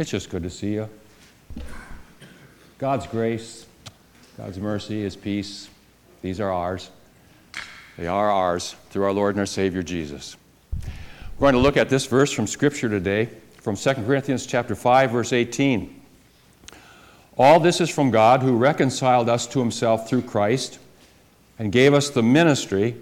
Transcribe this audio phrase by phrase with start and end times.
[0.00, 0.88] It's just good to see you.
[2.78, 3.66] God's grace,
[4.38, 5.68] God's mercy, His peace,
[6.22, 6.88] these are ours.
[7.98, 10.38] They are ours through our Lord and our Savior Jesus.
[11.38, 13.28] We're going to look at this verse from Scripture today,
[13.58, 16.00] from 2 Corinthians chapter 5, verse 18.
[17.36, 20.78] All this is from God who reconciled us to himself through Christ
[21.58, 22.96] and gave us the ministry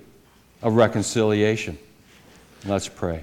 [0.62, 1.78] of reconciliation.
[2.66, 3.22] Let's pray.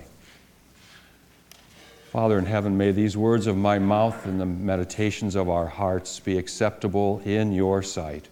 [2.16, 6.18] Father in heaven, may these words of my mouth and the meditations of our hearts
[6.22, 8.30] be acceptable in your sight.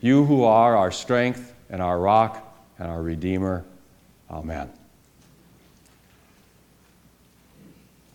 [0.00, 3.66] You who are our strength and our rock and our Redeemer.
[4.30, 4.70] Amen.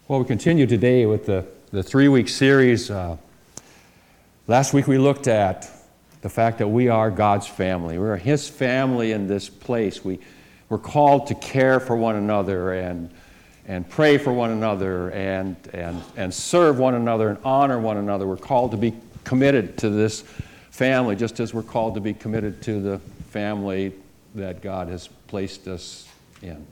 [0.08, 2.90] Well, we continue today with the, the three week series.
[2.90, 3.18] Uh,
[4.48, 5.70] last week we looked at
[6.24, 8.00] the fact that we are God's family.
[8.00, 10.04] We're His family in this place.
[10.04, 10.18] We,
[10.70, 13.12] we're called to care for one another and
[13.68, 18.26] and pray for one another and, and, and serve one another and honor one another.
[18.26, 18.94] We're called to be
[19.26, 20.22] committed to this
[20.72, 23.94] family, just as we're called to be committed to the family
[24.36, 26.08] that God has placed us
[26.42, 26.66] in.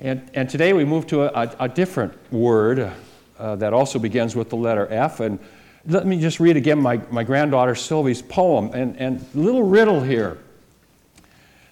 [0.00, 2.92] And, and today we move to a, a different word
[3.38, 5.20] uh, that also begins with the letter F.
[5.20, 5.38] And
[5.86, 8.70] let me just read again my, my granddaughter Sylvie's poem.
[8.74, 10.38] And, and little riddle here.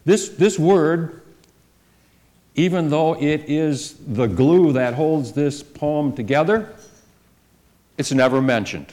[0.05, 1.23] This, this word
[2.57, 6.75] even though it is the glue that holds this poem together,
[7.99, 8.93] it's never mentioned.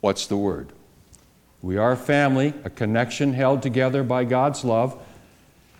[0.00, 0.68] What's the word?
[1.62, 5.02] We are family, a connection held together by God's love.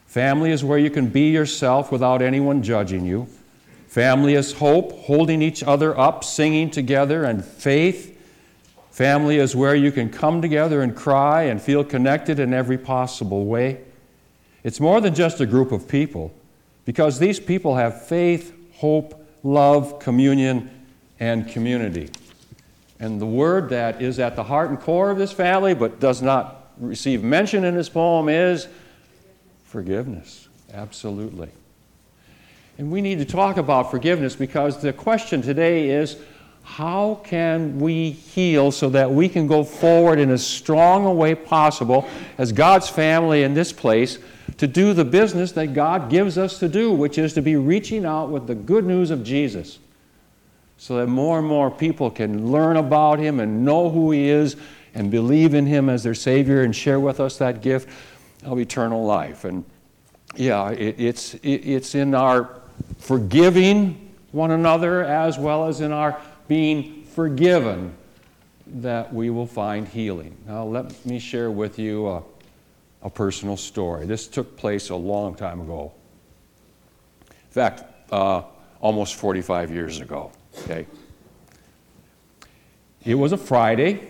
[0.09, 3.29] Family is where you can be yourself without anyone judging you.
[3.87, 8.21] Family is hope, holding each other up, singing together, and faith.
[8.91, 13.45] Family is where you can come together and cry and feel connected in every possible
[13.47, 13.81] way.
[14.65, 16.35] It's more than just a group of people
[16.89, 20.71] because these people have faith, hope, love, communion,
[21.21, 22.09] and community.
[22.99, 26.23] And the word that is at the heart and core of this family but does
[26.23, 28.69] not receive mention in this poem is
[29.65, 30.49] forgiveness.
[30.73, 31.51] Absolutely.
[32.79, 36.17] And we need to talk about forgiveness because the question today is
[36.63, 41.35] how can we heal so that we can go forward in as strong a way
[41.35, 44.19] possible as God's family in this place
[44.59, 48.05] to do the business that God gives us to do, which is to be reaching
[48.05, 49.79] out with the good news of Jesus
[50.77, 54.57] so that more and more people can learn about Him and know who He is
[54.95, 57.89] and believe in Him as their Savior and share with us that gift
[58.45, 59.45] of eternal life.
[59.45, 59.65] And
[60.37, 62.61] yeah, it, it's, it, it's in our
[62.99, 67.95] forgiving one another as well as in our being forgiven
[68.67, 70.37] that we will find healing.
[70.47, 72.07] Now, let me share with you.
[72.07, 72.23] Uh,
[73.03, 74.07] a personal story.
[74.07, 75.93] This took place a long time ago.
[77.31, 78.43] In fact, uh,
[78.81, 80.33] almost 45 years ago.
[80.65, 80.87] Okay.
[83.05, 84.01] It was a Friday.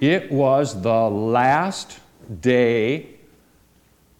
[0.00, 1.98] It was the last
[2.40, 3.08] day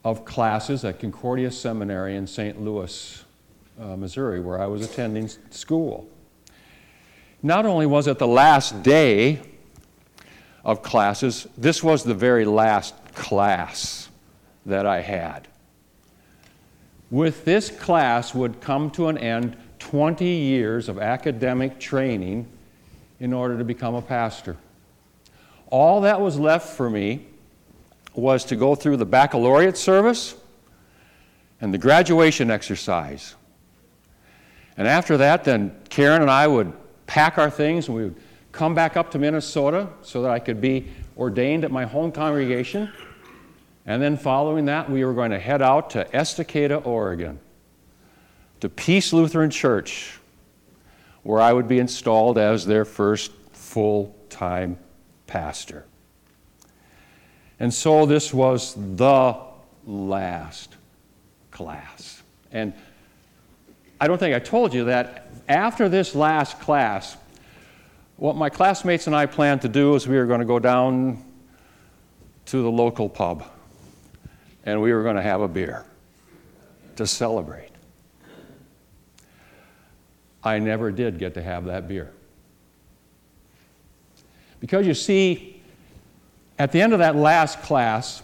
[0.04, 2.60] of classes at Concordia Seminary in St.
[2.60, 3.24] Louis,
[3.80, 6.08] uh, Missouri, where I was attending school.
[7.42, 9.40] Not only was it the last day
[10.64, 11.46] of classes.
[11.56, 14.08] This was the very last class
[14.66, 15.48] that I had.
[17.10, 22.46] With this class would come to an end 20 years of academic training
[23.20, 24.56] in order to become a pastor.
[25.68, 27.26] All that was left for me
[28.14, 30.34] was to go through the baccalaureate service
[31.60, 33.34] and the graduation exercise.
[34.76, 36.72] And after that, then Karen and I would
[37.06, 38.16] pack our things and we would
[38.52, 40.86] come back up to Minnesota so that I could be
[41.16, 42.92] ordained at my home congregation.
[43.86, 47.40] And then following that, we were going to head out to Estacada, Oregon,
[48.60, 50.20] to Peace Lutheran Church,
[51.24, 54.78] where I would be installed as their first full time
[55.26, 55.84] pastor.
[57.58, 59.36] And so this was the
[59.86, 60.76] last
[61.50, 62.22] class.
[62.50, 62.72] And
[64.00, 67.16] I don't think I told you that after this last class,
[68.22, 71.24] what my classmates and I planned to do is we were going to go down
[72.46, 73.44] to the local pub
[74.64, 75.84] and we were going to have a beer
[76.94, 77.72] to celebrate.
[80.44, 82.12] I never did get to have that beer.
[84.60, 85.60] Because you see,
[86.60, 88.22] at the end of that last class,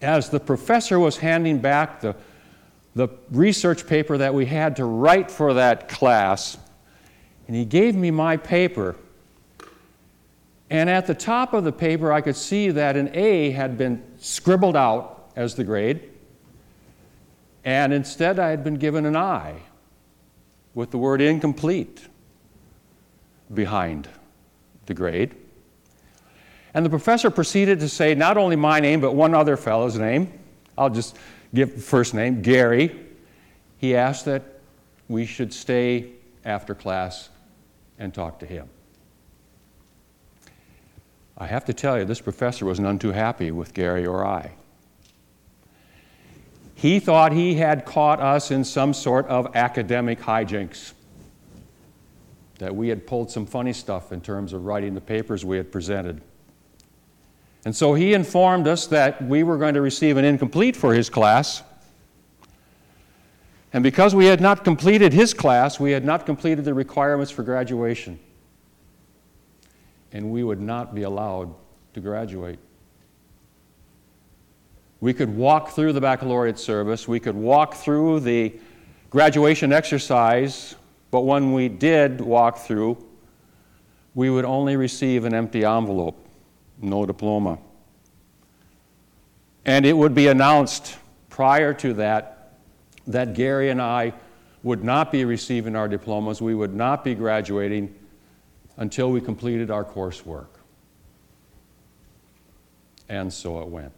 [0.00, 2.16] as the professor was handing back the,
[2.94, 6.56] the research paper that we had to write for that class,
[7.46, 8.96] and he gave me my paper.
[10.68, 14.02] And at the top of the paper, I could see that an A had been
[14.18, 16.10] scribbled out as the grade,
[17.64, 19.60] and instead I had been given an I.
[20.76, 22.06] with the word incomplete
[23.52, 24.06] behind
[24.84, 25.34] the grade.
[26.74, 30.38] And the professor proceeded to say not only my name, but one other fellow's name.
[30.76, 31.16] I'll just
[31.54, 32.94] give the first name, Gary.
[33.78, 34.42] He asked that
[35.08, 36.10] we should stay
[36.44, 37.30] after class
[37.98, 38.68] and talk to him.
[41.38, 44.52] I have to tell you, this professor was none too happy with Gary or I.
[46.74, 50.92] He thought he had caught us in some sort of academic hijinks,
[52.58, 55.70] that we had pulled some funny stuff in terms of writing the papers we had
[55.70, 56.22] presented.
[57.64, 61.10] And so he informed us that we were going to receive an incomplete for his
[61.10, 61.62] class.
[63.72, 67.42] And because we had not completed his class, we had not completed the requirements for
[67.42, 68.18] graduation.
[70.12, 71.54] And we would not be allowed
[71.94, 72.58] to graduate.
[75.00, 78.54] We could walk through the baccalaureate service, we could walk through the
[79.10, 80.74] graduation exercise,
[81.10, 82.96] but when we did walk through,
[84.14, 86.26] we would only receive an empty envelope
[86.80, 87.58] no diploma.
[89.64, 90.96] And it would be announced
[91.28, 92.35] prior to that
[93.06, 94.12] that Gary and I
[94.62, 97.94] would not be receiving our diplomas, we would not be graduating
[98.76, 100.48] until we completed our coursework.
[103.08, 103.92] And so it went.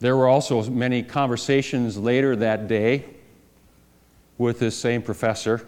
[0.00, 3.04] There were also many conversations later that day
[4.36, 5.66] with this same professor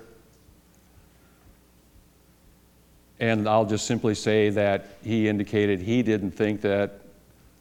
[3.21, 7.00] And I'll just simply say that he indicated he didn't think that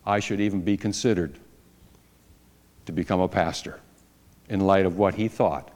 [0.06, 1.36] I should even be considered
[2.88, 3.80] to become a pastor
[4.50, 5.70] in light of what he thought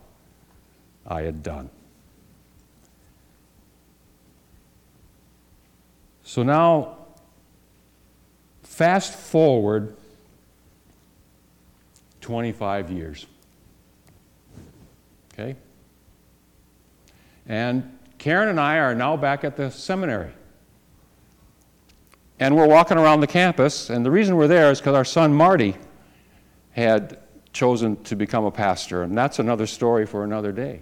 [1.05, 1.69] I had done.
[6.23, 6.97] So now,
[8.63, 9.95] fast forward
[12.21, 13.25] 25 years.
[15.33, 15.57] Okay?
[17.47, 20.31] And Karen and I are now back at the seminary.
[22.39, 25.33] And we're walking around the campus, and the reason we're there is because our son
[25.33, 25.75] Marty
[26.71, 27.19] had
[27.53, 30.81] chosen to become a pastor, and that's another story for another day.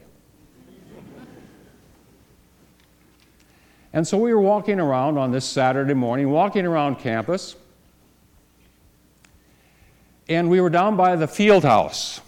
[3.92, 7.56] And so we were walking around on this Saturday morning, walking around campus,
[10.28, 12.22] and we were down by the field house.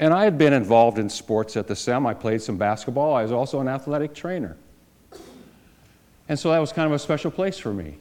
[0.00, 2.06] And I had been involved in sports at the SEM.
[2.06, 3.14] I played some basketball.
[3.14, 4.56] I was also an athletic trainer.
[6.28, 7.98] And so that was kind of a special place for me.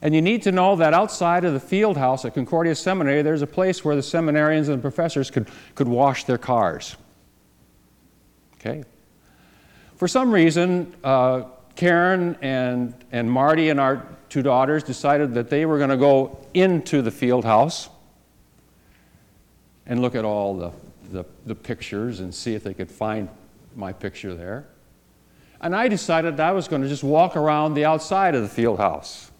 [0.00, 3.42] And you need to know that outside of the field house at Concordia Seminary, there's
[3.42, 6.96] a place where the seminarians and professors could, could wash their cars.
[8.54, 8.84] Okay?
[9.96, 15.66] For some reason, uh, Karen and, and Marty and our two daughters decided that they
[15.66, 17.88] were going to go into the field house
[19.86, 20.70] and look at all the,
[21.10, 23.28] the, the, pictures and see if they could find
[23.74, 24.66] my picture there.
[25.60, 28.48] And I decided that I was going to just walk around the outside of the
[28.48, 29.30] field house.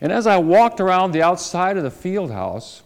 [0.00, 2.82] And as I walked around the outside of the field house,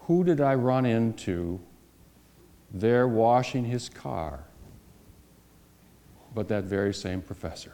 [0.00, 1.60] who did I run into
[2.72, 4.44] there washing his car?
[6.34, 7.72] But that very same professor.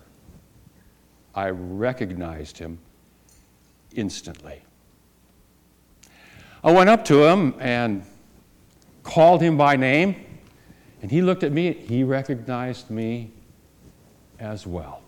[1.35, 2.79] I recognized him
[3.95, 4.63] instantly.
[6.65, 8.05] I went up to him and
[9.03, 10.17] called him by name,
[11.03, 11.75] and he looked at me.
[11.75, 13.31] He recognized me
[14.41, 15.03] as well.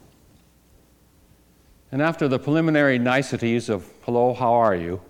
[1.91, 5.01] And after the preliminary niceties of, hello, how are you?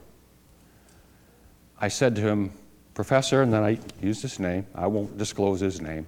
[1.81, 2.53] I said to him,
[2.95, 4.67] Professor, and then I used his name.
[4.75, 6.07] I won't disclose his name.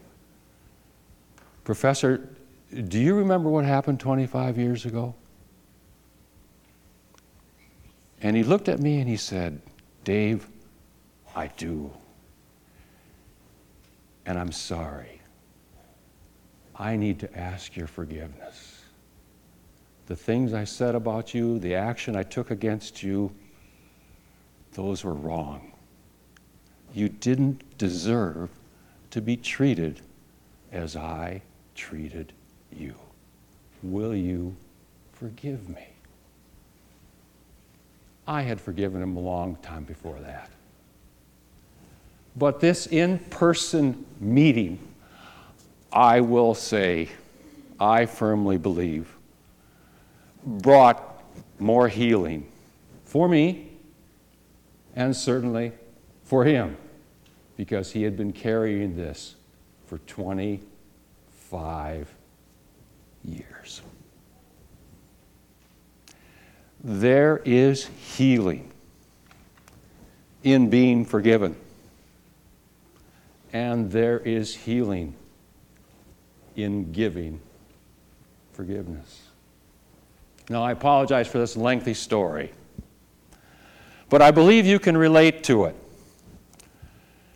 [1.64, 2.28] Professor,
[2.88, 5.14] do you remember what happened 25 years ago?
[8.22, 9.60] And he looked at me and he said,
[10.04, 10.46] Dave,
[11.34, 11.92] I do.
[14.26, 15.20] And I'm sorry.
[16.76, 18.79] I need to ask your forgiveness.
[20.10, 23.30] The things I said about you, the action I took against you,
[24.72, 25.70] those were wrong.
[26.92, 28.50] You didn't deserve
[29.12, 30.00] to be treated
[30.72, 31.42] as I
[31.76, 32.32] treated
[32.76, 32.96] you.
[33.84, 34.56] Will you
[35.12, 35.86] forgive me?
[38.26, 40.50] I had forgiven him a long time before that.
[42.34, 44.80] But this in person meeting,
[45.92, 47.10] I will say,
[47.78, 49.06] I firmly believe,
[50.44, 51.22] brought
[51.58, 52.46] more healing
[53.04, 53.70] for me
[54.94, 55.72] and certainly
[56.24, 56.76] for him
[57.56, 59.34] because he had been carrying this
[59.86, 62.12] for 25
[63.24, 63.82] years
[66.82, 68.70] there is healing
[70.42, 71.56] in being forgiven.
[73.52, 75.14] And there is healing
[76.56, 77.40] in giving
[78.52, 79.22] forgiveness.
[80.50, 82.50] Now, I apologize for this lengthy story,
[84.08, 85.76] but I believe you can relate to it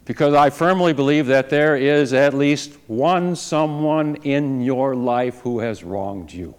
[0.05, 5.61] because I firmly believe that there is at least one someone in your life who
[5.61, 6.57] has wronged you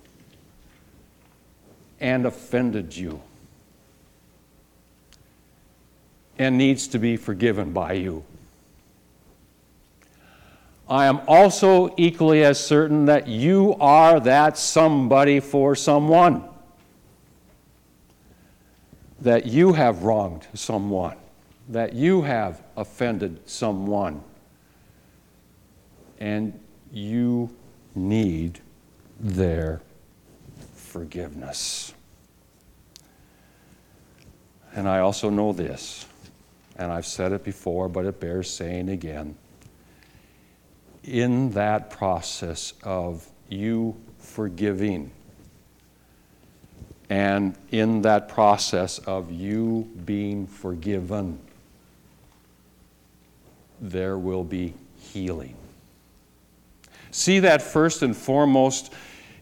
[1.99, 3.21] and offended you
[6.39, 8.23] and needs to be forgiven by you.
[10.87, 16.43] I am also equally as certain that you are that somebody for someone.
[19.21, 21.17] That you have wronged someone.
[21.69, 24.23] That you have offended someone.
[26.19, 26.59] And
[26.91, 27.49] you
[27.95, 28.59] need
[29.19, 29.81] their
[30.75, 31.93] forgiveness.
[34.75, 36.05] And I also know this,
[36.75, 39.35] and I've said it before, but it bears saying again
[41.07, 45.11] in that process of you forgiving
[47.09, 51.39] and in that process of you being forgiven,
[53.79, 55.55] there will be healing.
[57.11, 58.91] See that first and foremost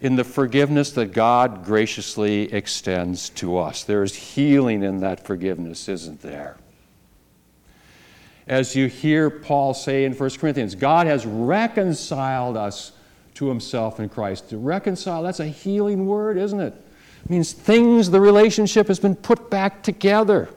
[0.01, 3.85] in the forgiveness that God graciously extends to us.
[3.85, 6.57] There is healing in that forgiveness, isn't there?
[8.47, 12.91] As you hear Paul say in 1 Corinthians God has reconciled us
[13.35, 14.49] to himself in Christ.
[14.49, 16.73] To reconcile, that's a healing word, isn't it?
[17.23, 20.49] It means things, the relationship has been put back together.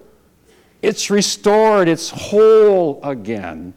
[0.83, 3.73] It's restored, it's whole again.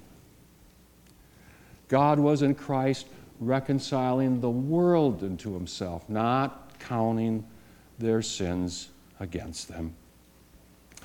[1.87, 3.07] God was in Christ
[3.39, 7.45] reconciling the world unto himself, not counting
[7.97, 8.89] their sins
[9.19, 9.95] against them.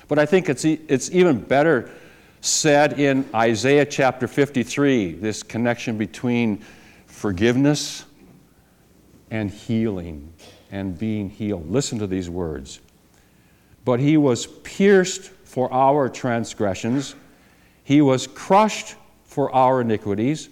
[0.07, 1.89] But I think it's, it's even better
[2.45, 6.63] said in Isaiah chapter 53, this connection between
[7.07, 8.05] forgiveness
[9.31, 10.31] and healing
[10.71, 11.69] and being healed.
[11.71, 12.81] Listen to these words.
[13.83, 17.15] But he was pierced for our transgressions,
[17.83, 20.49] he was crushed for our iniquities.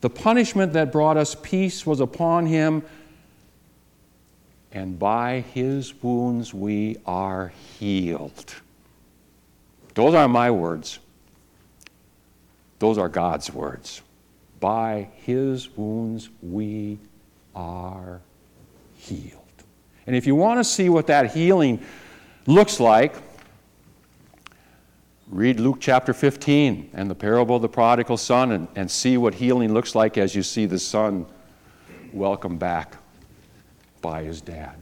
[0.00, 2.82] The punishment that brought us peace was upon him,
[4.72, 8.54] and by his wounds we are healed.
[9.94, 10.98] Those are my words.
[12.78, 14.02] Those are God's words.
[14.60, 16.98] By his wounds we
[17.54, 18.20] are
[18.94, 19.40] healed.
[20.06, 21.82] And if you want to see what that healing
[22.46, 23.14] looks like,
[25.28, 29.34] read Luke chapter 15 and the parable of the prodigal son and, and see what
[29.34, 31.26] healing looks like as you see the son
[32.12, 32.96] welcomed back
[34.02, 34.76] by his dad.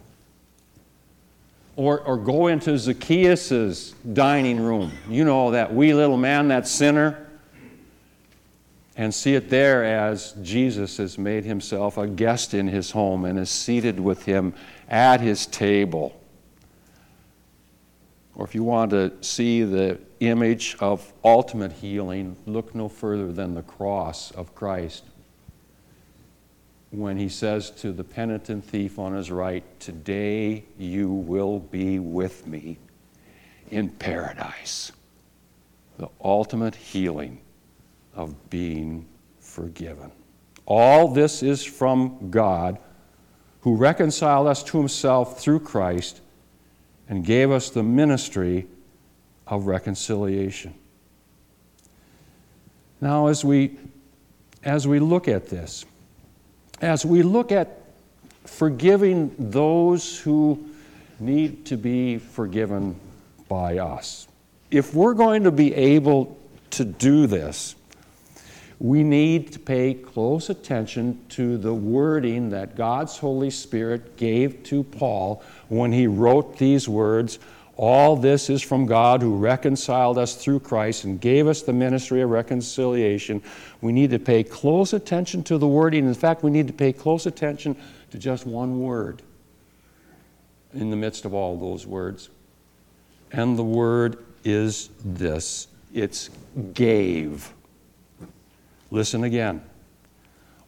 [1.76, 4.92] Or, or go into Zacchaeus' dining room.
[5.08, 7.21] You know, that wee little man, that sinner
[8.96, 13.38] and see it there as Jesus has made himself a guest in his home and
[13.38, 14.54] is seated with him
[14.88, 16.18] at his table.
[18.34, 23.54] Or if you want to see the image of ultimate healing, look no further than
[23.54, 25.04] the cross of Christ.
[26.90, 32.46] When he says to the penitent thief on his right, Today you will be with
[32.46, 32.76] me
[33.70, 34.92] in paradise.
[35.96, 37.40] The ultimate healing
[38.14, 39.06] of being
[39.40, 40.10] forgiven.
[40.66, 42.78] All this is from God,
[43.62, 46.20] who reconciled us to himself through Christ
[47.08, 48.66] and gave us the ministry
[49.46, 50.74] of reconciliation.
[53.00, 53.78] Now, as we,
[54.62, 55.84] as we look at this,
[56.80, 57.80] as we look at
[58.44, 60.70] forgiving those who
[61.20, 62.98] need to be forgiven
[63.48, 64.26] by us,
[64.70, 66.38] if we're going to be able
[66.70, 67.74] to do this,
[68.82, 74.82] we need to pay close attention to the wording that God's Holy Spirit gave to
[74.82, 77.38] Paul when he wrote these words.
[77.76, 82.22] All this is from God who reconciled us through Christ and gave us the ministry
[82.22, 83.40] of reconciliation.
[83.82, 86.04] We need to pay close attention to the wording.
[86.04, 87.76] In fact, we need to pay close attention
[88.10, 89.22] to just one word
[90.74, 92.30] in the midst of all those words.
[93.30, 96.30] And the word is this it's
[96.74, 97.52] gave.
[98.92, 99.62] Listen again.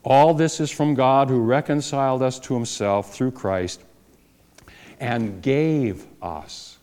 [0.02, 3.82] All this is from God who reconciled us to himself through Christ
[4.98, 6.78] and gave us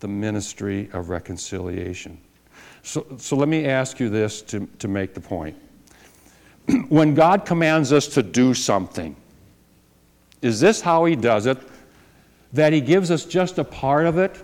[0.00, 2.18] the ministry of reconciliation.
[2.82, 5.56] So, so let me ask you this to, to make the point.
[6.88, 9.14] when God commands us to do something,
[10.42, 11.58] is this how He does it?
[12.52, 14.42] That He gives us just a part of it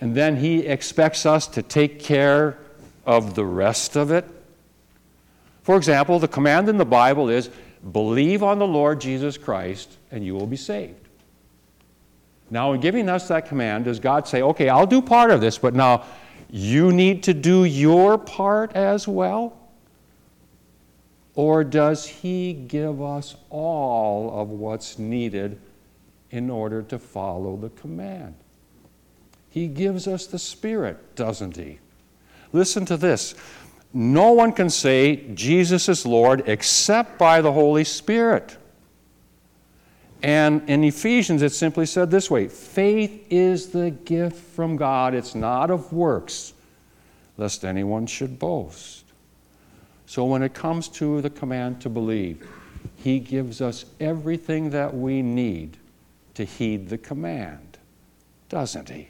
[0.00, 2.56] and then He expects us to take care
[3.04, 4.24] of the rest of it?
[5.62, 7.50] For example, the command in the Bible is
[7.92, 11.08] believe on the Lord Jesus Christ and you will be saved.
[12.50, 15.56] Now, in giving us that command, does God say, okay, I'll do part of this,
[15.56, 16.04] but now
[16.50, 19.58] you need to do your part as well?
[21.34, 25.58] Or does He give us all of what's needed
[26.30, 28.34] in order to follow the command?
[29.48, 31.78] He gives us the Spirit, doesn't He?
[32.52, 33.34] Listen to this.
[33.94, 38.56] No one can say Jesus is Lord except by the Holy Spirit.
[40.22, 45.34] And in Ephesians, it simply said this way faith is the gift from God, it's
[45.34, 46.54] not of works,
[47.36, 49.04] lest anyone should boast.
[50.06, 52.46] So when it comes to the command to believe,
[52.96, 55.76] He gives us everything that we need
[56.34, 57.78] to heed the command,
[58.48, 59.08] doesn't He?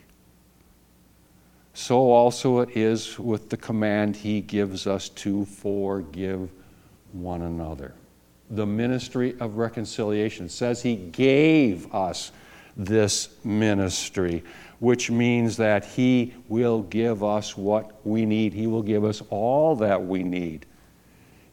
[1.74, 6.50] So also it is with the command He gives us to forgive
[7.12, 7.94] one another
[8.52, 10.48] the ministry of reconciliation.
[10.48, 12.30] Says he gave us
[12.76, 14.44] this ministry,
[14.78, 18.52] which means that he will give us what we need.
[18.52, 20.66] He will give us all that we need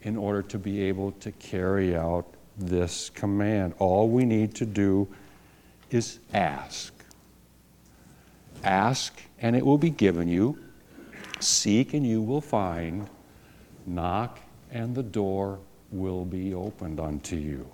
[0.04, 2.26] in order to be able to carry out
[2.58, 3.74] this command.
[3.80, 5.08] All we need to do
[5.90, 6.94] is ask.
[8.64, 10.58] Ask, and it will be given you.
[11.40, 13.08] Seek, and you will find.
[13.86, 14.40] Knock,
[14.72, 15.60] and the door
[15.92, 17.68] will be opened unto you.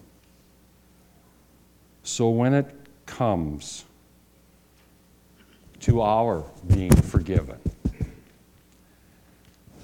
[2.03, 2.73] So when it
[3.05, 3.85] comes
[5.81, 7.57] to our being forgiven,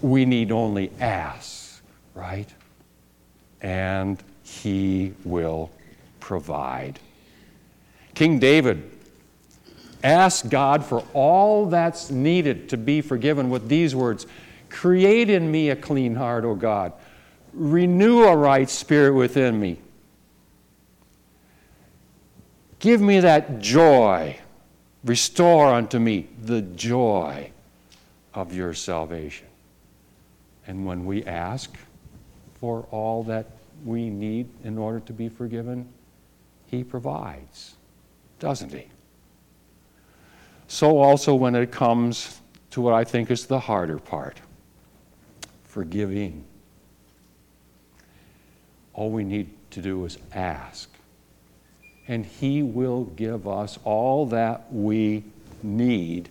[0.01, 1.81] we need only ask,
[2.15, 2.49] right?
[3.61, 5.71] And he will
[6.19, 6.99] provide.
[8.13, 8.89] King David
[10.03, 14.27] asked God for all that's needed to be forgiven with these words
[14.69, 16.93] Create in me a clean heart, O God
[17.53, 19.79] Renew a right spirit within me.
[22.79, 24.39] Give me that joy.
[25.03, 27.51] Restore unto me the joy
[28.33, 29.47] of your salvation.
[30.65, 31.75] And when we ask
[32.59, 33.47] for all that
[33.83, 35.89] we need in order to be forgiven,
[36.67, 37.75] He provides,
[38.39, 38.87] doesn't He?
[40.71, 44.37] So, also, when it comes to what I think is the harder part
[45.65, 46.45] forgiving
[48.93, 50.89] all we need to do is ask.
[52.07, 55.25] And He will give us all that we
[55.61, 56.29] need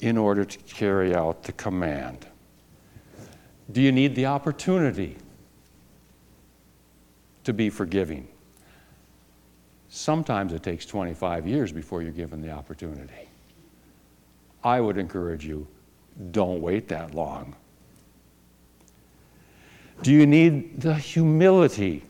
[0.00, 2.26] in order to carry out the command.
[3.72, 5.16] Do you need the opportunity
[7.44, 8.28] to be forgiving?
[9.94, 13.28] Sometimes it takes 25 years before you're given the opportunity.
[14.64, 15.66] I would encourage you
[16.30, 17.54] don't wait that long.
[20.00, 22.04] Do you need the humility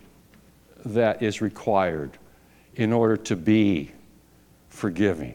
[0.85, 2.19] that is required
[2.77, 3.91] in order to be
[4.69, 5.35] forgiving?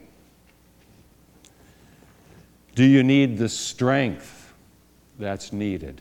[2.75, 4.53] Do you need the strength
[5.19, 5.99] that's needed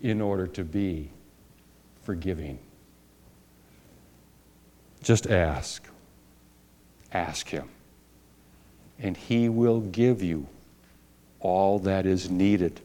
[0.00, 1.10] in order to be
[2.04, 2.60] forgiving?
[5.04, 5.86] Just ask.
[7.12, 7.68] Ask Him.
[8.98, 10.48] And He will give you
[11.40, 12.80] all that is needed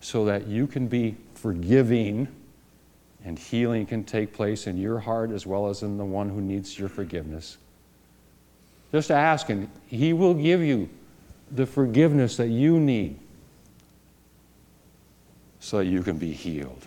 [0.00, 2.28] so that you can be forgiving
[3.24, 6.40] and healing can take place in your heart as well as in the one who
[6.40, 7.56] needs your forgiveness.
[8.92, 10.88] Just ask, and He will give you
[11.50, 13.18] the forgiveness that you need
[15.60, 16.86] so that you can be healed.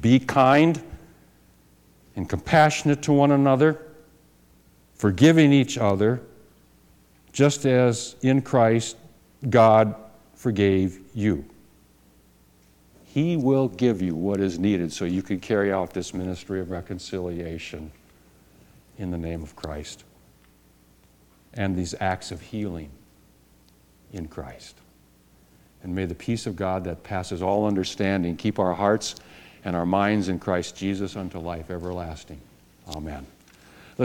[0.00, 0.82] Be kind
[2.16, 3.80] and compassionate to one another,
[4.94, 6.22] forgiving each other,
[7.32, 8.96] just as in Christ
[9.48, 9.94] God
[10.34, 11.44] forgave you.
[13.04, 16.70] He will give you what is needed so you can carry out this ministry of
[16.70, 17.92] reconciliation
[18.98, 20.04] in the name of Christ
[21.54, 22.90] and these acts of healing
[24.12, 24.76] in Christ.
[25.82, 29.14] And may the peace of God that passes all understanding keep our hearts
[29.66, 32.40] and our minds in Christ Jesus unto life everlasting.
[32.94, 33.26] Amen.